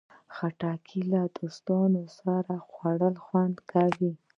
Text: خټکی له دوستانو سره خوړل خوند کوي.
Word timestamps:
خټکی 0.35 1.01
له 1.11 1.21
دوستانو 1.37 2.01
سره 2.19 2.53
خوړل 2.71 3.15
خوند 3.25 3.55
کوي. 3.71 4.11